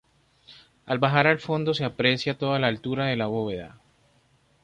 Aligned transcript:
Al 0.87 0.97
bajar 0.97 1.27
al 1.27 1.37
fondo 1.37 1.75
se 1.75 1.85
aprecia 1.85 2.35
toda 2.35 2.57
la 2.57 2.65
altura 2.65 3.05
de 3.05 3.15
la 3.17 3.27
bóveda. 3.27 3.77